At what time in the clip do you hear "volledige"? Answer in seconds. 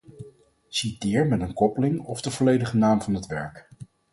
2.31-2.77